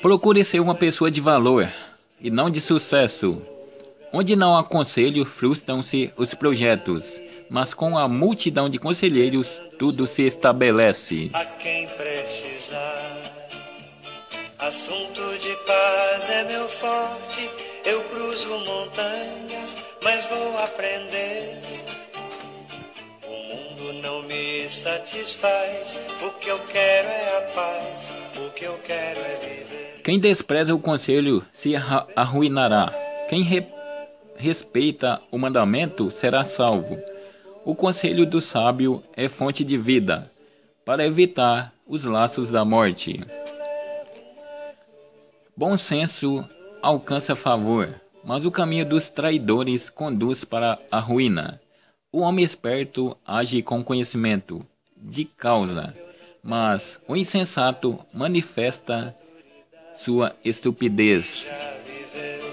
Procure 0.00 0.44
ser 0.44 0.60
uma 0.60 0.74
pessoa 0.74 1.10
de 1.10 1.20
valor 1.20 1.68
e 2.20 2.30
não 2.30 2.50
de 2.50 2.60
sucesso. 2.60 3.42
Onde 4.12 4.34
não 4.34 4.56
há 4.56 4.64
conselho, 4.64 5.24
frustram-se 5.24 6.12
os 6.16 6.32
projetos, 6.34 7.20
mas 7.50 7.74
com 7.74 7.96
a 7.98 8.08
multidão 8.08 8.68
de 8.68 8.78
conselheiros, 8.78 9.46
tudo 9.78 10.06
se 10.06 10.22
estabelece. 10.22 11.30
A 11.34 11.44
quem 11.44 11.86
precisar. 11.88 13.18
Assunto 14.58 15.38
de 15.38 15.54
paz 15.66 16.28
é 16.28 16.44
meu 16.44 16.68
forte. 16.68 17.48
Eu 17.84 18.02
cruzo 18.04 18.48
montanhas, 18.58 19.76
mas 20.02 20.24
vou 20.24 20.58
aprender. 20.58 21.58
O 23.24 23.84
mundo 23.84 23.92
não 24.02 24.22
me 24.22 24.57
satisfaz. 24.70 26.00
O 26.22 26.30
que 26.38 26.48
eu 26.48 26.58
quero 26.66 27.08
é 27.08 27.38
a 27.38 27.42
paz. 27.54 28.12
O 28.36 28.50
que 28.52 28.64
eu 28.64 28.78
quero 28.84 29.20
é 29.20 29.36
viver. 29.36 30.00
Quem 30.04 30.18
despreza 30.18 30.74
o 30.74 30.78
conselho 30.80 31.44
se 31.52 31.74
arruinará. 32.16 32.92
Quem 33.28 33.42
re- 33.42 33.66
respeita 34.36 35.20
o 35.30 35.38
mandamento 35.38 36.10
será 36.10 36.44
salvo. 36.44 36.98
O 37.64 37.74
conselho 37.74 38.24
do 38.24 38.40
sábio 38.40 39.02
é 39.14 39.28
fonte 39.28 39.62
de 39.62 39.76
vida, 39.76 40.30
para 40.84 41.04
evitar 41.06 41.74
os 41.86 42.04
laços 42.04 42.48
da 42.48 42.64
morte. 42.64 43.20
Bom 45.54 45.76
senso 45.76 46.48
alcança 46.80 47.34
favor, 47.36 48.00
mas 48.24 48.46
o 48.46 48.50
caminho 48.50 48.86
dos 48.86 49.10
traidores 49.10 49.90
conduz 49.90 50.44
para 50.44 50.78
a 50.90 50.98
ruína. 51.00 51.60
O 52.10 52.20
homem 52.20 52.42
esperto 52.42 53.14
age 53.26 53.60
com 53.62 53.84
conhecimento 53.84 54.66
de 54.96 55.26
causa, 55.26 55.94
mas 56.42 56.98
o 57.06 57.14
insensato 57.14 57.98
manifesta 58.14 59.14
sua 59.94 60.34
estupidez. 60.42 61.50
Já 61.50 61.74
viveu. 61.84 62.50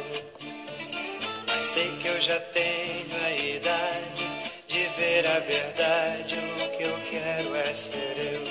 Mas 1.48 1.66
sei 1.68 1.90
que 1.96 2.06
eu 2.06 2.20
já 2.20 2.38
tenho 2.38 3.16
a 3.24 3.32
idade 3.32 4.24
de 4.68 4.88
ver 4.98 5.26
a 5.26 5.40
verdade. 5.40 6.36
O 6.36 6.78
que 6.78 6.84
eu 6.84 6.98
quero 7.10 7.56
é 7.56 7.74
ser 7.74 8.34
eu. 8.34 8.44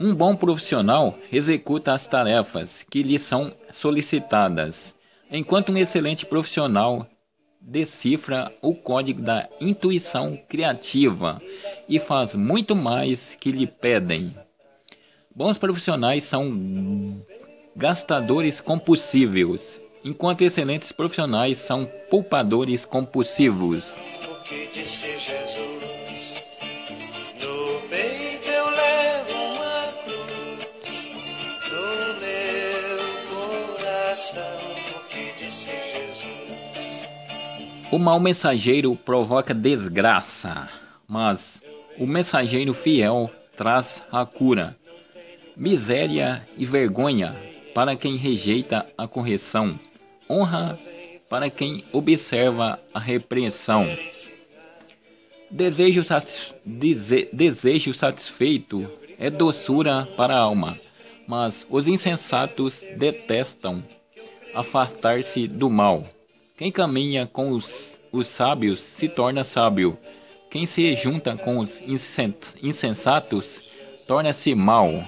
Um 0.00 0.14
bom 0.14 0.34
profissional 0.34 1.18
executa 1.30 1.92
as 1.92 2.06
tarefas 2.06 2.82
que 2.90 3.02
lhe 3.02 3.18
são 3.18 3.52
solicitadas, 3.74 4.94
enquanto 5.30 5.70
um 5.70 5.76
excelente 5.76 6.24
profissional 6.24 7.06
decifra 7.60 8.52
o 8.62 8.74
código 8.74 9.20
da 9.20 9.48
intuição 9.60 10.38
criativa 10.48 11.40
e 11.88 11.98
faz 11.98 12.34
muito 12.34 12.74
mais 12.74 13.36
que 13.38 13.52
lhe 13.52 13.66
pedem. 13.66 14.34
Bons 15.34 15.58
profissionais 15.58 16.24
são 16.24 17.22
gastadores 17.76 18.60
compulsivos, 18.60 19.80
enquanto 20.04 20.42
excelentes 20.42 20.90
profissionais 20.90 21.58
são 21.58 21.88
poupadores 22.10 22.84
compulsivos. 22.84 23.94
O 37.90 37.98
mau 37.98 38.20
mensageiro 38.20 38.94
provoca 38.96 39.54
desgraça, 39.54 40.68
mas 41.06 41.62
o 41.98 42.06
mensageiro 42.06 42.74
fiel 42.74 43.30
traz 43.56 44.02
a 44.12 44.24
cura. 44.26 44.76
Miséria 45.56 46.46
e 46.56 46.64
vergonha 46.64 47.34
para 47.74 47.96
quem 47.96 48.16
rejeita 48.16 48.86
a 48.96 49.08
correção, 49.08 49.78
honra 50.30 50.78
para 51.28 51.50
quem 51.50 51.84
observa 51.92 52.78
a 52.92 53.00
repreensão. 53.00 53.86
Desejo, 55.50 56.04
satis- 56.04 56.54
dese- 56.64 57.28
desejo 57.32 57.94
satisfeito 57.94 58.86
é 59.18 59.30
doçura 59.30 60.06
para 60.16 60.34
a 60.34 60.38
alma, 60.40 60.76
mas 61.26 61.66
os 61.70 61.88
insensatos 61.88 62.82
detestam 62.96 63.82
afastar-se 64.54 65.48
do 65.48 65.70
mal. 65.70 66.06
Quem 66.58 66.72
caminha 66.72 67.24
com 67.24 67.50
os, 67.50 67.72
os 68.10 68.26
sábios 68.26 68.80
se 68.80 69.08
torna 69.08 69.44
sábio. 69.44 69.96
Quem 70.50 70.66
se 70.66 70.92
junta 70.96 71.36
com 71.36 71.58
os 71.58 71.80
insen- 71.82 72.34
insensatos 72.60 73.62
torna-se 74.08 74.56
mau. 74.56 75.04